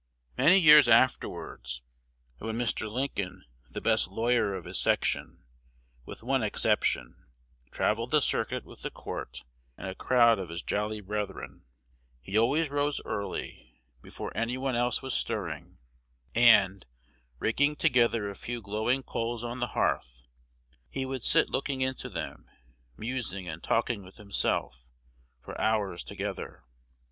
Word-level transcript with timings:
Many 0.35 0.57
years 0.57 0.89
afterwards, 0.89 1.83
when 2.39 2.57
Mr. 2.57 2.89
Lincoln, 2.91 3.45
the 3.69 3.81
best 3.81 4.07
lawyer 4.07 4.55
of 4.55 4.65
his 4.65 4.79
section, 4.79 5.43
with 6.07 6.23
one 6.23 6.41
exception, 6.41 7.27
travelled 7.69 8.09
the 8.09 8.19
circuit 8.19 8.65
with 8.65 8.81
the 8.81 8.89
court 8.89 9.43
and 9.77 9.87
a 9.87 9.93
crowd 9.93 10.39
of 10.39 10.49
his 10.49 10.63
jolly 10.63 11.01
brethren, 11.01 11.65
he 12.19 12.35
always 12.35 12.71
rose 12.71 12.99
early, 13.05 13.79
be 14.01 14.09
fore 14.09 14.35
any 14.35 14.57
one 14.57 14.75
else 14.75 15.03
was 15.03 15.13
stirring, 15.13 15.77
and, 16.33 16.87
raking 17.37 17.75
together 17.75 18.27
a 18.27 18.35
few 18.35 18.59
glowing 18.59 19.03
coals 19.03 19.43
on 19.43 19.59
the 19.59 19.67
hearth, 19.77 20.23
he 20.89 21.05
would 21.05 21.23
sit 21.23 21.51
looking 21.51 21.81
into 21.81 22.09
them, 22.09 22.49
musing 22.97 23.47
and 23.47 23.61
talking 23.61 24.03
with 24.03 24.15
himself, 24.15 24.89
for 25.43 25.55
hours 25.61 26.03
together. 26.03 26.63